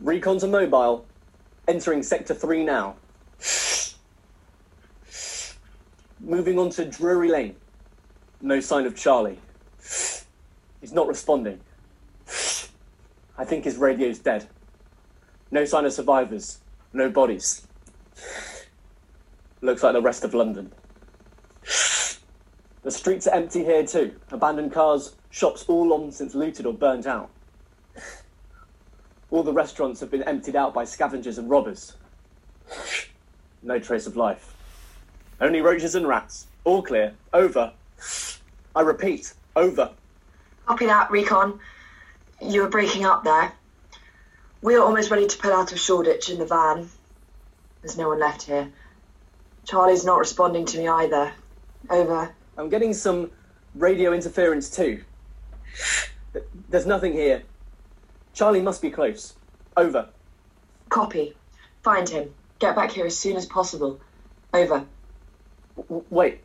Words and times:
Recon 0.00 0.38
to 0.40 0.46
mobile. 0.46 1.06
Entering 1.66 2.02
Sector 2.02 2.34
3 2.34 2.64
now. 2.64 2.96
Moving 6.20 6.58
on 6.58 6.70
to 6.70 6.84
Drury 6.84 7.30
Lane. 7.30 7.56
No 8.40 8.60
sign 8.60 8.86
of 8.86 8.96
Charlie. 8.96 9.38
He's 10.80 10.92
not 10.92 11.08
responding. 11.08 11.60
I 13.36 13.44
think 13.44 13.64
his 13.64 13.76
radio's 13.76 14.18
dead. 14.18 14.46
No 15.50 15.64
sign 15.64 15.84
of 15.84 15.92
survivors. 15.92 16.58
No 16.92 17.10
bodies. 17.10 17.66
Looks 19.60 19.82
like 19.82 19.94
the 19.94 20.02
rest 20.02 20.24
of 20.24 20.34
London. 20.34 20.72
The 22.82 22.90
streets 22.90 23.26
are 23.26 23.34
empty 23.34 23.64
here 23.64 23.86
too. 23.86 24.14
Abandoned 24.30 24.72
cars, 24.72 25.14
shops 25.30 25.64
all 25.68 25.88
long 25.88 26.10
since 26.10 26.34
looted 26.34 26.66
or 26.66 26.74
burnt 26.74 27.06
out. 27.06 27.30
All 29.34 29.42
the 29.42 29.52
restaurants 29.52 29.98
have 29.98 30.12
been 30.12 30.22
emptied 30.22 30.54
out 30.54 30.72
by 30.72 30.84
scavengers 30.84 31.38
and 31.38 31.50
robbers. 31.50 31.94
No 33.64 33.78
trace 33.78 34.06
of 34.06 34.14
life. 34.14 34.54
Only 35.40 35.62
roaches 35.62 35.94
and 35.94 36.06
rats. 36.06 36.46
All 36.64 36.82
clear. 36.82 37.14
Over. 37.32 37.72
I 38.76 38.82
repeat, 38.82 39.32
over. 39.56 39.90
Copy 40.66 40.84
that, 40.84 41.10
Recon. 41.10 41.58
You 42.42 42.60
were 42.60 42.68
breaking 42.68 43.06
up 43.06 43.24
there. 43.24 43.52
We're 44.60 44.82
almost 44.82 45.10
ready 45.10 45.26
to 45.26 45.38
pull 45.38 45.52
out 45.52 45.72
of 45.72 45.80
Shoreditch 45.80 46.28
in 46.28 46.38
the 46.38 46.44
van. 46.44 46.90
There's 47.80 47.96
no 47.96 48.10
one 48.10 48.20
left 48.20 48.42
here. 48.42 48.70
Charlie's 49.64 50.04
not 50.04 50.18
responding 50.18 50.66
to 50.66 50.78
me 50.78 50.86
either. 50.86 51.32
Over. 51.88 52.34
I'm 52.58 52.68
getting 52.68 52.92
some 52.92 53.30
radio 53.74 54.12
interference 54.12 54.68
too. 54.68 55.02
There's 56.68 56.86
nothing 56.86 57.14
here. 57.14 57.44
Charlie 58.34 58.60
must 58.60 58.82
be 58.82 58.90
close. 58.90 59.34
Over. 59.76 60.08
Copy. 60.88 61.34
Find 61.82 62.08
him. 62.08 62.34
Get 62.58 62.76
back 62.76 62.90
here 62.90 63.06
as 63.06 63.16
soon 63.16 63.36
as 63.36 63.46
possible. 63.46 64.00
Over. 64.52 64.84
W- 65.76 66.04
wait. 66.10 66.40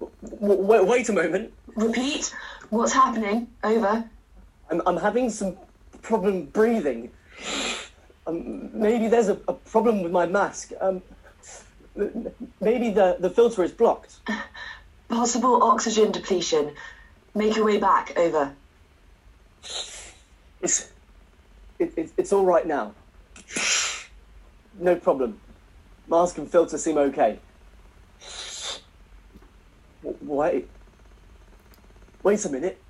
W- 0.00 0.62
w- 0.62 0.84
wait 0.84 1.08
a 1.08 1.12
moment. 1.12 1.52
Repeat. 1.74 2.34
What's 2.70 2.92
happening? 2.92 3.48
Over. 3.64 4.04
I'm, 4.70 4.82
I'm 4.86 4.96
having 4.96 5.30
some 5.30 5.56
problem 6.02 6.46
breathing. 6.46 7.10
Um, 8.26 8.70
maybe 8.72 9.08
there's 9.08 9.28
a, 9.28 9.38
a 9.48 9.54
problem 9.54 10.02
with 10.02 10.12
my 10.12 10.26
mask. 10.26 10.72
Um, 10.80 11.02
maybe 12.60 12.90
the, 12.90 13.16
the 13.18 13.30
filter 13.30 13.62
is 13.64 13.72
blocked. 13.72 14.16
Possible 15.08 15.62
oxygen 15.62 16.12
depletion. 16.12 16.74
Make 17.34 17.56
your 17.56 17.64
way 17.64 17.78
back. 17.78 18.16
Over. 18.16 18.54
It's, 20.60 20.90
it, 21.78 21.92
it, 21.96 22.12
it's 22.16 22.32
all 22.32 22.44
right 22.44 22.66
now. 22.66 22.94
No 24.78 24.96
problem. 24.96 25.40
Mask 26.08 26.38
and 26.38 26.50
filter 26.50 26.78
seem 26.78 26.98
okay. 26.98 27.38
Wait. 30.02 30.68
Wait 32.22 32.44
a 32.44 32.48
minute. 32.48 32.80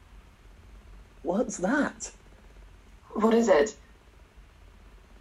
What's 1.22 1.58
that? 1.58 2.10
What 3.12 3.34
is 3.34 3.48
it? 3.48 3.76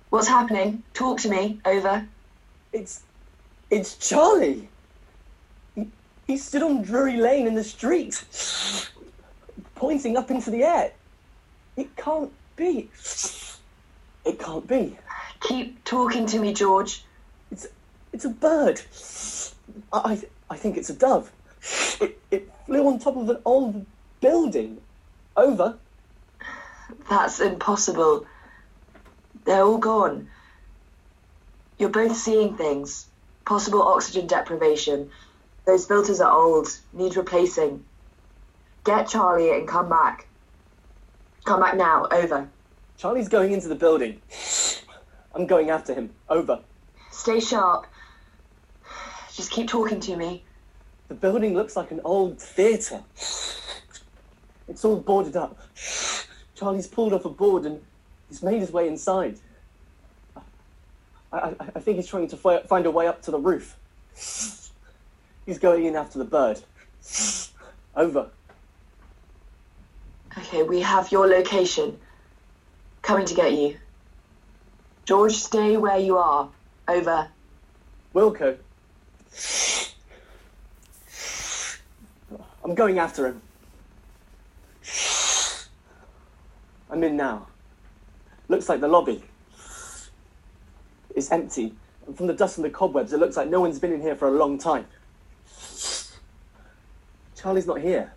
What's 0.10 0.28
happening? 0.28 0.84
Talk 0.94 1.20
to 1.22 1.30
me. 1.30 1.60
Over. 1.66 2.08
It's. 2.72 3.04
It's 3.70 3.98
Charlie! 3.98 4.68
He, 5.76 5.88
he 6.26 6.38
stood 6.38 6.64
on 6.64 6.82
Drury 6.82 7.18
Lane 7.18 7.46
in 7.46 7.54
the 7.54 7.64
street, 7.64 8.26
pointing 9.76 10.18
up 10.18 10.32
into 10.32 10.50
the 10.50 10.64
air. 10.64 10.92
It 11.80 11.96
can't 11.96 12.32
be. 12.58 12.90
It 14.26 14.38
can't 14.38 14.68
be. 14.68 14.98
Keep 15.40 15.86
talking 15.86 16.26
to 16.26 16.40
me, 16.40 16.54
George. 16.54 17.06
It's 17.52 17.68
it's 18.12 18.26
a 18.26 18.30
bird. 18.30 18.82
I 19.94 19.98
I, 20.12 20.22
I 20.50 20.58
think 20.58 20.76
it's 20.76 20.90
a 20.90 20.94
dove. 20.94 21.32
It, 22.02 22.20
it 22.32 22.52
flew 22.66 22.86
on 22.88 23.00
top 23.00 23.16
of 23.16 23.30
an 23.30 23.38
old 23.46 23.86
building. 24.20 24.82
Over. 25.38 25.78
That's 27.10 27.40
impossible. 27.40 28.26
They're 29.46 29.64
all 29.64 29.78
gone. 29.78 30.28
You're 31.78 31.90
both 31.90 32.18
seeing 32.18 32.58
things. 32.58 33.08
Possible 33.46 33.84
oxygen 33.84 34.28
deprivation. 34.28 35.12
Those 35.66 35.86
filters 35.86 36.20
are 36.20 36.32
old, 36.32 36.68
need 36.92 37.16
replacing. 37.16 37.86
Get 38.84 39.08
Charlie 39.08 39.52
and 39.58 39.68
come 39.68 39.88
back. 39.88 40.29
Come 41.46 41.62
back 41.62 41.76
now. 41.76 42.08
Over. 42.12 42.50
Charlie's 42.98 43.30
going 43.30 43.52
into 43.52 43.68
the 43.68 43.76
building. 43.76 44.22
I'm 45.34 45.48
going 45.48 45.70
after 45.70 45.94
him. 45.94 46.10
Over. 46.30 46.60
Stay 47.12 47.40
sharp. 47.40 47.88
Just 49.34 49.52
keep 49.52 49.68
talking 49.68 50.00
to 50.02 50.16
me. 50.16 50.44
The 51.08 51.16
building 51.16 51.56
looks 51.56 51.76
like 51.76 51.92
an 51.92 52.02
old 52.04 52.40
theatre. 52.40 53.02
It's 54.68 54.86
all 54.86 54.98
boarded 54.98 55.36
up. 55.36 55.58
Charlie's 56.56 56.88
pulled 56.88 57.14
off 57.14 57.26
a 57.26 57.30
board 57.30 57.66
and 57.66 57.82
he's 58.28 58.44
made 58.44 58.60
his 58.60 58.72
way 58.72 58.88
inside. 58.88 59.40
I, 61.32 61.38
I, 61.38 61.56
I 61.76 61.80
think 61.80 61.98
he's 61.98 62.08
trying 62.08 62.28
to 62.28 62.38
fi- 62.38 62.64
find 62.64 62.86
a 62.86 62.92
way 62.92 63.08
up 63.08 63.22
to 63.24 63.32
the 63.32 63.40
roof. 63.40 63.78
He's 65.46 65.58
going 65.60 65.86
in 65.86 65.96
after 65.96 66.20
the 66.20 66.26
bird. 66.26 66.62
Over. 67.96 68.30
Okay, 70.38 70.64
we 70.64 70.82
have 70.82 71.12
your 71.12 71.28
location. 71.28 71.98
Coming 73.02 73.26
to 73.26 73.34
get 73.34 73.54
you. 73.54 73.78
George, 75.06 75.34
stay 75.34 75.78
where 75.78 75.98
you 75.98 76.18
are. 76.18 76.50
Over. 76.88 77.30
Wilco. 78.14 78.58
I'm 82.64 82.76
going 82.76 83.00
after 83.00 83.28
him. 83.28 83.42
I'm 86.92 87.04
in 87.04 87.16
now. 87.18 87.48
Looks 88.48 88.70
like 88.70 88.82
the 88.82 88.88
lobby 88.88 89.24
is 91.16 91.32
empty. 91.32 91.74
And 92.06 92.18
from 92.18 92.28
the 92.28 92.34
dust 92.34 92.58
and 92.58 92.66
the 92.66 92.70
cobwebs, 92.70 93.14
it 93.14 93.20
looks 93.20 93.38
like 93.38 93.50
no 93.50 93.62
one's 93.62 93.80
been 93.80 93.94
in 93.94 94.02
here 94.02 94.16
for 94.16 94.28
a 94.28 94.32
long 94.32 94.58
time. 94.58 94.86
Charlie's 97.36 97.68
not 97.68 97.80
here. 97.80 98.12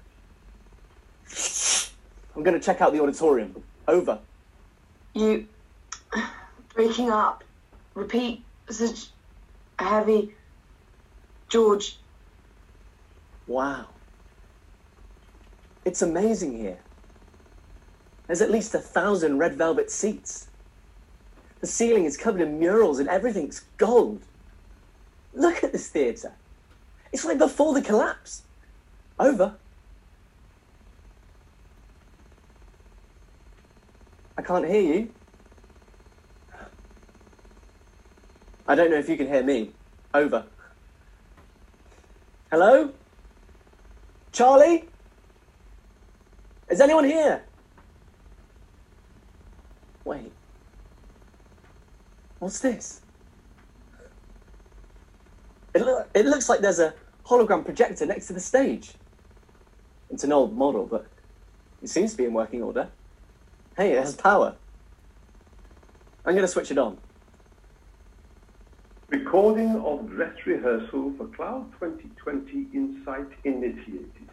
I'm 2.35 2.43
going 2.43 2.59
to 2.59 2.65
check 2.65 2.81
out 2.81 2.93
the 2.93 3.01
auditorium. 3.01 3.63
Over. 3.87 4.19
You. 5.15 5.47
Breaking 6.75 7.11
up. 7.11 7.45
Repeat. 7.95 8.43
Such 8.71 9.09
heavy. 9.79 10.35
George. 11.49 11.99
Wow. 13.47 13.87
It's 15.85 16.01
amazing 16.01 16.57
here. 16.57 16.79
There's 18.27 18.41
at 18.41 18.51
least 18.51 18.75
a 18.75 18.79
thousand 18.79 19.39
red 19.39 19.57
velvet 19.57 19.91
seats. 19.91 20.49
The 21.61 21.67
ceiling 21.67 22.05
is 22.05 22.17
covered 22.17 22.41
in 22.41 22.59
murals 22.59 22.99
and 22.99 23.09
everything's 23.09 23.65
gold. 23.77 24.23
Look 25.35 25.63
at 25.63 25.73
this 25.73 25.89
theatre. 25.89 26.33
It's 27.13 27.25
like 27.25 27.39
before 27.39 27.75
the 27.75 27.83
collapse. 27.83 28.43
Over. 29.19 29.57
Can't 34.53 34.69
hear 34.69 34.83
you. 34.83 35.09
I 38.69 38.75
don't 38.75 38.91
know 38.91 38.99
if 38.99 39.09
you 39.09 39.17
can 39.17 39.27
hear 39.27 39.43
me. 39.43 39.71
Over. 40.13 40.45
Hello? 42.51 42.93
Charlie? 44.31 44.85
Is 46.69 46.83
anyone 46.83 47.05
here? 47.05 47.43
Wait. 50.05 50.31
What's 52.39 52.61
this? 52.61 53.01
It, 55.75 55.81
loo- 55.81 56.05
it 56.13 56.27
looks 56.27 56.51
like 56.51 56.61
there's 56.61 56.79
a 56.79 56.93
hologram 57.25 57.65
projector 57.65 58.05
next 58.05 58.27
to 58.27 58.35
the 58.35 58.41
stage. 58.41 58.93
It's 60.11 60.25
an 60.25 60.33
old 60.33 60.55
model, 60.55 60.85
but 60.85 61.07
it 61.83 61.89
seems 61.89 62.11
to 62.11 62.19
be 62.19 62.27
in 62.27 62.35
working 62.35 62.63
order. 62.63 62.91
Hey, 63.75 63.93
it 63.93 64.05
has 64.05 64.15
power. 64.15 64.55
I'm 66.27 66.35
going 66.35 66.47
to 66.47 66.49
switch 66.49 66.71
it 66.71 66.77
on. 66.77 66.99
Recording 69.09 69.77
of 69.77 70.11
dress 70.11 70.35
rehearsal 70.45 71.15
for 71.17 71.27
Cloud 71.29 71.73
2020 71.81 72.67
Incite 72.75 73.33
initiated. 73.45 74.29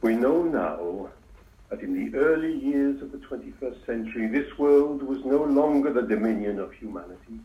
We 0.00 0.14
know 0.14 0.42
now 0.42 1.10
that 1.68 1.80
in 1.80 1.92
the 1.92 2.18
early 2.18 2.58
years 2.58 3.02
of 3.02 3.12
the 3.12 3.18
21st 3.18 3.84
century, 3.84 4.26
this 4.26 4.58
world 4.58 5.02
was 5.02 5.22
no 5.26 5.44
longer 5.44 5.92
the 5.92 6.02
dominion 6.02 6.58
of 6.58 6.72
humanity. 6.72 7.40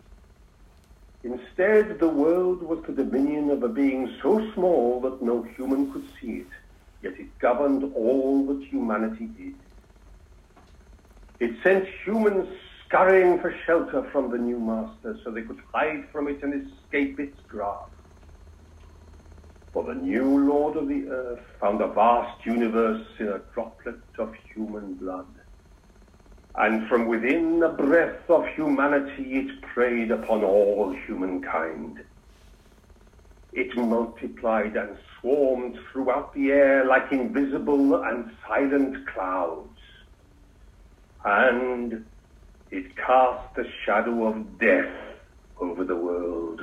Instead, 1.23 1.99
the 1.99 2.07
world 2.07 2.63
was 2.63 2.81
the 2.85 2.93
dominion 2.93 3.49
of 3.49 3.63
a 3.63 3.69
being 3.69 4.15
so 4.21 4.49
small 4.53 5.01
that 5.01 5.21
no 5.21 5.43
human 5.43 5.91
could 5.91 6.05
see 6.21 6.37
it, 6.37 6.47
yet 7.01 7.13
it 7.19 7.37
governed 7.39 7.83
all 7.95 8.45
that 8.47 8.65
humanity 8.67 9.27
did. 9.27 9.55
It 11.39 11.55
sent 11.63 11.87
humans 12.03 12.47
scurrying 12.85 13.39
for 13.39 13.53
shelter 13.65 14.09
from 14.11 14.31
the 14.31 14.37
new 14.37 14.59
master 14.59 15.19
so 15.23 15.31
they 15.31 15.43
could 15.43 15.59
hide 15.73 16.05
from 16.11 16.27
it 16.27 16.41
and 16.41 16.53
escape 16.53 17.19
its 17.19 17.37
grasp. 17.47 17.91
For 19.73 19.83
the 19.83 19.93
new 19.93 20.49
Lord 20.49 20.77
of 20.77 20.87
the 20.87 21.07
Earth 21.07 21.45
found 21.59 21.81
a 21.81 21.87
vast 21.87 22.43
universe 22.45 23.05
in 23.19 23.27
a 23.27 23.41
droplet 23.53 23.99
of 24.17 24.33
human 24.53 24.95
blood. 24.95 25.27
And 26.55 26.87
from 26.87 27.05
within 27.05 27.59
the 27.59 27.69
breath 27.69 28.27
of 28.29 28.47
humanity 28.47 29.35
it 29.35 29.61
preyed 29.61 30.09
upon 30.09 30.43
all 30.43 30.95
humankind. 31.05 31.99
It 33.57 33.75
multiplied 33.75 34.75
and 34.75 34.95
swarmed 35.19 35.79
throughout 35.91 36.31
the 36.35 36.51
air 36.51 36.85
like 36.85 37.11
invisible 37.11 38.03
and 38.03 38.29
silent 38.47 38.97
clouds. 39.11 39.79
And 41.25 42.05
it 42.69 42.95
cast 42.97 43.57
a 43.57 43.63
shadow 43.83 44.27
of 44.27 44.59
death 44.59 44.93
over 45.59 45.83
the 45.83 45.95
world. 45.95 46.61